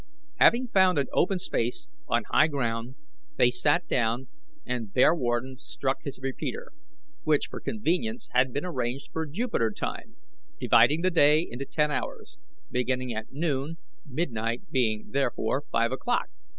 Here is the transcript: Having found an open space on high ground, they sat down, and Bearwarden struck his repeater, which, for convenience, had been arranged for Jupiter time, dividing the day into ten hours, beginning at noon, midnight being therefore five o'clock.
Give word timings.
Having 0.39 0.69
found 0.69 0.97
an 0.97 1.05
open 1.13 1.37
space 1.37 1.87
on 2.07 2.23
high 2.31 2.47
ground, 2.47 2.95
they 3.37 3.51
sat 3.51 3.87
down, 3.87 4.29
and 4.65 4.91
Bearwarden 4.91 5.57
struck 5.57 5.97
his 6.01 6.19
repeater, 6.19 6.71
which, 7.23 7.45
for 7.51 7.59
convenience, 7.61 8.27
had 8.31 8.51
been 8.51 8.65
arranged 8.65 9.11
for 9.13 9.27
Jupiter 9.27 9.69
time, 9.69 10.15
dividing 10.59 11.01
the 11.03 11.11
day 11.11 11.45
into 11.47 11.65
ten 11.65 11.91
hours, 11.91 12.39
beginning 12.71 13.13
at 13.13 13.31
noon, 13.31 13.77
midnight 14.03 14.71
being 14.71 15.11
therefore 15.11 15.65
five 15.71 15.91
o'clock. 15.91 16.29